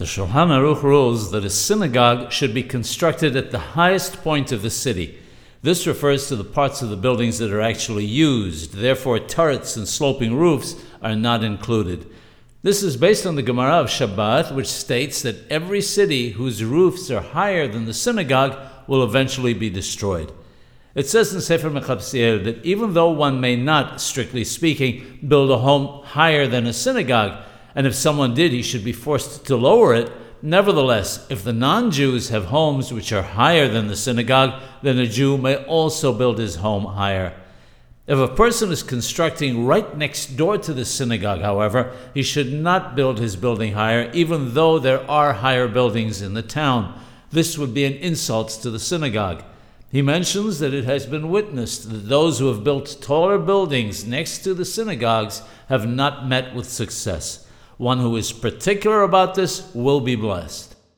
The 0.00 0.06
Shulchan 0.06 0.48
Aruch 0.48 0.82
rules 0.82 1.30
that 1.30 1.44
a 1.44 1.50
synagogue 1.50 2.32
should 2.32 2.54
be 2.54 2.62
constructed 2.62 3.36
at 3.36 3.50
the 3.50 3.58
highest 3.58 4.22
point 4.22 4.50
of 4.50 4.62
the 4.62 4.70
city. 4.70 5.18
This 5.60 5.86
refers 5.86 6.26
to 6.28 6.36
the 6.36 6.42
parts 6.42 6.80
of 6.80 6.88
the 6.88 6.96
buildings 6.96 7.36
that 7.36 7.52
are 7.52 7.60
actually 7.60 8.06
used, 8.06 8.72
therefore, 8.72 9.18
turrets 9.18 9.76
and 9.76 9.86
sloping 9.86 10.34
roofs 10.34 10.74
are 11.02 11.14
not 11.14 11.44
included. 11.44 12.10
This 12.62 12.82
is 12.82 12.96
based 12.96 13.26
on 13.26 13.34
the 13.34 13.42
Gemara 13.42 13.74
of 13.74 13.88
Shabbat, 13.88 14.54
which 14.54 14.68
states 14.68 15.20
that 15.20 15.46
every 15.50 15.82
city 15.82 16.30
whose 16.30 16.64
roofs 16.64 17.10
are 17.10 17.20
higher 17.20 17.68
than 17.68 17.84
the 17.84 17.92
synagogue 17.92 18.56
will 18.86 19.04
eventually 19.04 19.52
be 19.52 19.68
destroyed. 19.68 20.32
It 20.94 21.10
says 21.10 21.34
in 21.34 21.42
Sefer 21.42 21.68
Mechabsiel 21.68 22.42
that 22.44 22.64
even 22.64 22.94
though 22.94 23.10
one 23.10 23.38
may 23.38 23.54
not, 23.54 24.00
strictly 24.00 24.44
speaking, 24.44 25.18
build 25.28 25.50
a 25.50 25.58
home 25.58 26.02
higher 26.04 26.46
than 26.46 26.66
a 26.66 26.72
synagogue, 26.72 27.44
and 27.74 27.86
if 27.86 27.94
someone 27.94 28.34
did, 28.34 28.52
he 28.52 28.62
should 28.62 28.84
be 28.84 28.92
forced 28.92 29.46
to 29.46 29.56
lower 29.56 29.94
it. 29.94 30.12
Nevertheless, 30.42 31.26
if 31.30 31.44
the 31.44 31.52
non 31.52 31.90
Jews 31.90 32.30
have 32.30 32.46
homes 32.46 32.92
which 32.92 33.12
are 33.12 33.22
higher 33.22 33.68
than 33.68 33.88
the 33.88 33.96
synagogue, 33.96 34.60
then 34.82 34.98
a 34.98 35.06
Jew 35.06 35.36
may 35.36 35.56
also 35.64 36.12
build 36.12 36.38
his 36.38 36.56
home 36.56 36.84
higher. 36.84 37.34
If 38.06 38.18
a 38.18 38.26
person 38.26 38.72
is 38.72 38.82
constructing 38.82 39.66
right 39.66 39.96
next 39.96 40.36
door 40.36 40.58
to 40.58 40.72
the 40.72 40.84
synagogue, 40.84 41.42
however, 41.42 41.92
he 42.12 42.22
should 42.22 42.52
not 42.52 42.96
build 42.96 43.20
his 43.20 43.36
building 43.36 43.74
higher, 43.74 44.10
even 44.12 44.54
though 44.54 44.78
there 44.78 45.08
are 45.08 45.34
higher 45.34 45.68
buildings 45.68 46.20
in 46.20 46.34
the 46.34 46.42
town. 46.42 47.00
This 47.30 47.56
would 47.56 47.72
be 47.72 47.84
an 47.84 47.92
insult 47.92 48.48
to 48.62 48.70
the 48.70 48.80
synagogue. 48.80 49.44
He 49.92 50.02
mentions 50.02 50.58
that 50.58 50.74
it 50.74 50.84
has 50.84 51.06
been 51.06 51.30
witnessed 51.30 51.90
that 51.90 52.08
those 52.08 52.38
who 52.38 52.48
have 52.48 52.64
built 52.64 52.98
taller 53.00 53.38
buildings 53.38 54.04
next 54.04 54.38
to 54.38 54.54
the 54.54 54.64
synagogues 54.64 55.42
have 55.68 55.88
not 55.88 56.26
met 56.26 56.54
with 56.54 56.68
success. 56.68 57.46
One 57.80 58.00
who 58.00 58.14
is 58.16 58.30
particular 58.30 59.00
about 59.00 59.36
this 59.36 59.74
will 59.74 60.00
be 60.02 60.14
blessed. 60.14 60.69